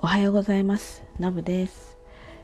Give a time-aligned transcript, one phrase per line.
[0.00, 1.02] おはようございます。
[1.18, 1.98] のぶです。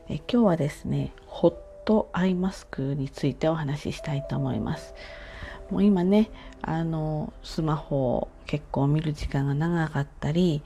[0.09, 1.53] え今日はですねホッ
[1.85, 4.93] トアイマスクについてお話ししたいと思います。
[5.71, 6.29] もう今ね
[6.61, 10.63] あのスマホを結構見る時間が長かったり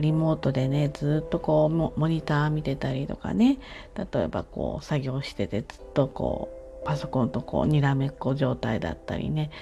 [0.00, 3.58] リモートでねずっとこうモニター見てたりとかね
[3.96, 6.48] 例えばこう作業しててずっとこ
[6.82, 9.52] うパソコンとこうにらめっこ状態だったりね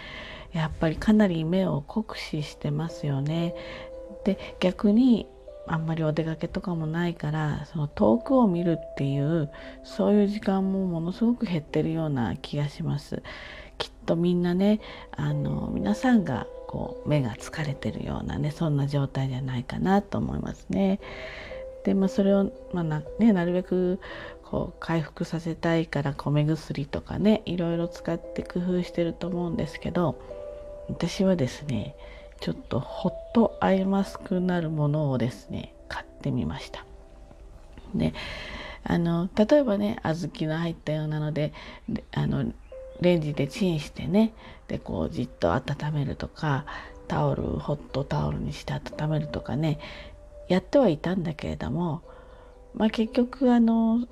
[0.55, 3.55] やっぱりかなり目を酷使してますよね。
[4.25, 5.27] で逆に
[5.67, 9.51] あんまりお出かけとかもないからその遠くを見るっていう
[9.85, 13.23] そういう時間もものすごく減ってるような気がします。
[13.79, 14.81] きっとみんなね
[15.13, 21.01] あの皆さんがこう目が疲れてるようなねそんな状態じゃないかなと思いますね。
[21.85, 23.99] でまあそれを、まあなね、なるべく
[24.45, 30.21] こう回復させたいから米薬とかねいろいろ使って工夫してると思うんですけど
[30.89, 31.95] 私はですね
[32.41, 36.85] ちょっとホットアイマスクなるものをですね買ってみました
[37.95, 38.15] で
[38.83, 41.53] あの例えばね小豆の入ったようなので
[42.13, 42.53] あの
[43.01, 44.33] レンジでチンしてね
[44.69, 46.65] でこうじっと温めるとか
[47.09, 49.79] タオルホットタオルにして温めるとかね
[50.49, 52.03] やってはいたんだけれども
[52.75, 54.07] まあ結局あの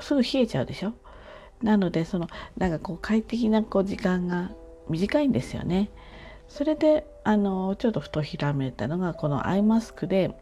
[0.00, 0.94] すぐ冷えちゃうでしょ？
[1.62, 4.50] なのでそのなんかこう快適なこう時間が
[4.88, 5.90] 短いんですよね。
[6.48, 10.36] それであのちょっとふとひらめいたのがこのアイマスクで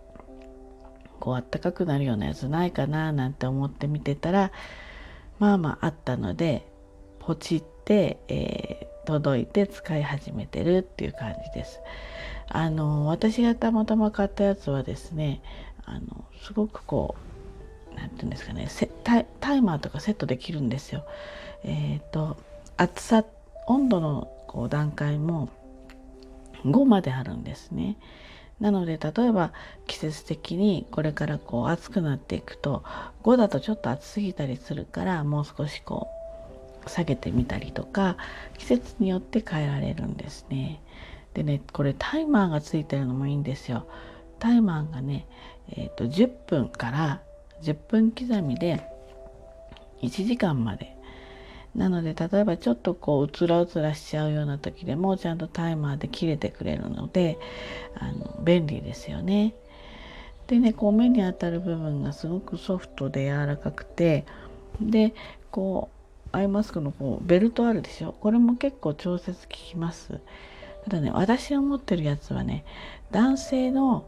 [1.19, 4.51] こうあったかくなるようなやつないかななんて思って見てたら
[5.39, 6.67] まあまああったので
[7.19, 11.81] ポチって、えー、届いて使い始めてるっていう感じです。
[12.49, 15.41] あの私がたまたま買ったやつはですね
[15.85, 17.15] あのすごくこ
[17.93, 18.69] う何て言うんですかね
[19.05, 21.05] タイタイマーとかセットできるんですよ。
[21.63, 22.39] えっ、ー、と
[22.77, 23.25] 厚さ
[23.67, 25.49] 温度のこう段階も
[26.65, 27.97] 5まであるんですね。
[28.61, 29.53] なので例えば
[29.87, 32.85] 季節的にこれからこう暑くなっていくと
[33.23, 36.09] 5だとちょっと暑すぎたりするからもう少しこ
[36.87, 38.19] う下げてみたりとか
[38.59, 40.83] 季節によって変えられるんですね。
[41.33, 43.87] でねこれタイマーがついてるのもいいんですよ。
[44.39, 45.27] タイマーがね、
[45.71, 47.23] えーと、と10分から
[47.63, 48.83] 10分刻みで
[50.03, 50.97] 1時間まで
[51.75, 57.39] なので例えばちょっとこううつらうつらしちゃうような時でもちゃんとタイマーで切れてくれるので
[57.97, 59.55] あの便利ですよね。
[60.49, 64.25] でねこう目に当たる部分がすごくソフトで柔らかくて
[64.81, 65.15] で
[65.53, 65.91] こ
[66.33, 68.13] うアイマスクのこうベルトあるでしょ？
[68.13, 70.21] これも結構調節効きます。
[70.85, 72.65] ただね私が持ってるやつはね
[73.13, 74.07] 男性の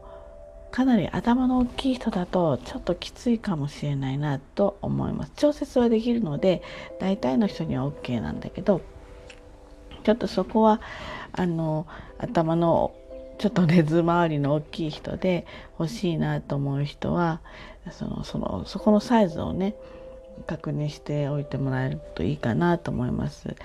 [0.73, 6.63] かなり頭の大きい人だとちょっときついかもしれないなと思います調節はできるので
[6.99, 8.81] 大体の人には OK なんだけど
[10.03, 10.81] ちょっとそこは
[11.31, 11.85] あの
[12.17, 12.91] 頭の
[13.37, 15.45] ちょっとね頭周りの大きい人で
[15.77, 17.41] 欲しいなと思う人は
[17.91, 19.75] そのそのそこのサイズをね
[20.47, 23.55] 確認しておいてもらえるといいかなと思います。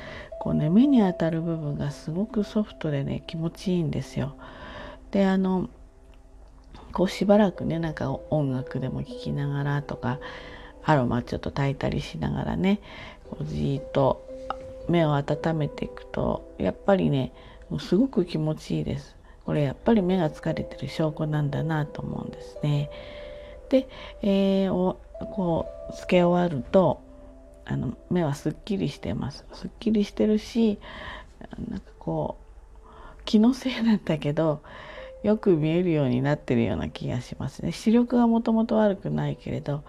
[0.40, 4.34] こうね目に当たる部分がすごくソフトでね気持ちいいんですよ。
[5.10, 5.70] であの
[6.92, 10.18] こうしばらくねなんか音楽でも聴きながらとか
[10.84, 12.80] アロマちょっと炊いたりしながらね
[13.30, 14.26] こうじっと
[14.88, 17.32] 目を温めていくとやっぱりね
[17.68, 19.16] もうすごく気持ちいいです。
[19.44, 22.90] これやっぱり目が疲れてる証拠なんだなと思うんですね。
[23.70, 23.88] で、
[24.22, 25.00] えー、お
[25.34, 27.02] こうつけ終わると
[27.64, 29.44] あの目はすっきりしてます。
[29.52, 30.78] すっきりしてるし
[31.68, 32.38] なんかこ
[33.18, 34.62] う気のせいなんだけど
[35.22, 39.82] よく見えるようになってるような気がしますね視力はもともと悪くないけれど、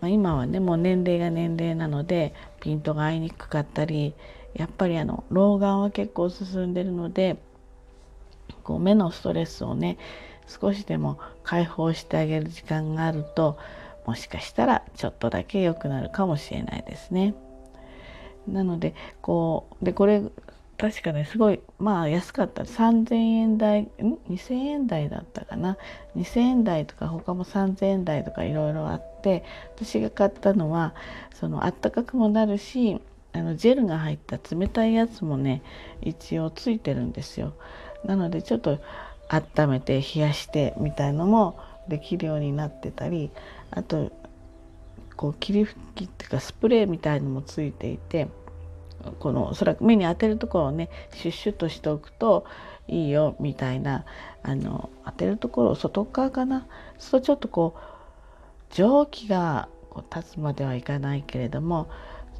[0.00, 4.14] まあ、今はねもう年齢が年齢なのでピントが合いにくかったり
[4.54, 7.36] やっぱりあの老眼は結構進んでるので
[8.64, 9.98] こう目のストレスをね
[10.48, 13.58] 少しでも解放してあげる時間があると
[14.06, 17.34] もしかしたらちょっとだけ良くなるかもしれないですね。
[18.46, 20.22] なのでこうでこれ
[20.78, 22.64] 確かねすごいまあ安かった。
[22.64, 23.88] 3,000円台ん
[24.28, 25.78] ？2,000円台だったかな
[26.16, 29.44] ？2,000円台とか他も3,000円台とかいろいろあって
[29.76, 30.94] 私が買ったのは
[31.34, 33.00] そのあったかくもなるし
[33.32, 35.62] あのジェルが入った冷たいやつもね
[36.02, 37.54] 一応ついてるんですよ。
[38.04, 38.78] なのでちょっと
[39.28, 41.58] 温めて冷やしてみたいのも
[41.88, 43.30] できるようになってたり
[43.70, 44.12] あと
[45.16, 48.28] こう霧吹きっていうかスプレーみたいのもついていて
[49.12, 52.44] このそらく目に当てるところをねシュッシュッとしておくと
[52.88, 54.04] いいよみたいな
[54.42, 56.66] あの当てるところを外側かな？
[56.98, 61.88] そうちょっとこう蒸気がこう立つまではいかないけれども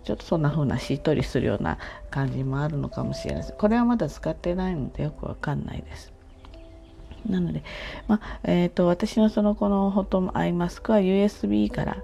[0.04, 1.78] ちょっとそんな風なしっとりするような
[2.10, 3.54] 感じもあるのかもしれないです。
[3.58, 6.12] これはまだ使ってないのでよくわかんないです。
[7.28, 7.64] なので、
[8.06, 11.96] まあえーと、私のそのこのホットアイマスクは USB から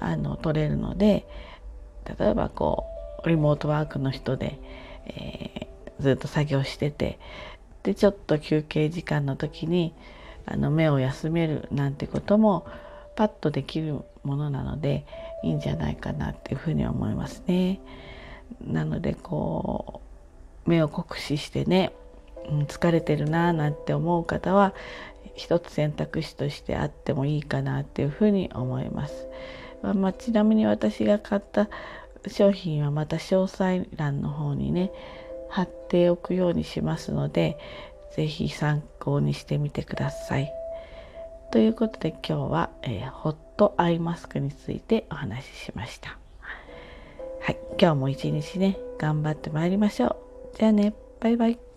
[0.00, 1.26] あの取れるので
[2.18, 2.93] 例えばこう
[3.28, 4.58] リモートワークの人で、
[5.06, 7.18] えー、ずっと作業してて
[7.82, 9.94] でちょっと休憩時間の時に
[10.46, 12.66] あの目を休めるなんてことも
[13.16, 15.06] パッとできるものなので
[15.42, 17.80] いいんじゃないかなっていうふうに思いますね。
[18.60, 20.00] なのでこ
[20.66, 21.92] う目を酷使してね、
[22.48, 24.74] うん、疲れてるななんて思う方は
[25.34, 29.28] 一つ選択肢としてあってもいいかなっていうふうに思います。
[29.82, 31.68] まあ、ちなみに私が買った
[32.30, 34.90] 商品はまた詳細欄の方にね
[35.48, 37.58] 貼っておくようにしますので
[38.16, 40.52] 是非参考にしてみてください。
[41.50, 46.18] ということで今日は、えー、ホットアイマスクについてお話ししました。
[47.40, 50.16] はい、今日も一日ね頑張ってまいりましょう。
[50.56, 51.73] じゃあね、バイバイ。